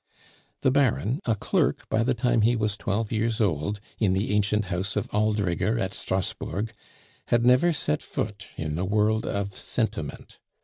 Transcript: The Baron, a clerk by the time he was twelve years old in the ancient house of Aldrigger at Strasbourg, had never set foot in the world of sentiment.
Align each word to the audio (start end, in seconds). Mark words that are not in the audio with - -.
The 0.61 0.71
Baron, 0.71 1.19
a 1.25 1.35
clerk 1.35 1.87
by 1.87 2.01
the 2.01 2.15
time 2.15 2.41
he 2.41 2.55
was 2.55 2.75
twelve 2.75 3.11
years 3.11 3.39
old 3.39 3.79
in 3.99 4.13
the 4.13 4.31
ancient 4.33 4.65
house 4.73 4.95
of 4.95 5.07
Aldrigger 5.11 5.77
at 5.77 5.93
Strasbourg, 5.93 6.73
had 7.27 7.45
never 7.45 7.71
set 7.71 8.01
foot 8.01 8.47
in 8.57 8.73
the 8.73 8.83
world 8.85 9.27
of 9.27 9.55
sentiment. 9.55 10.39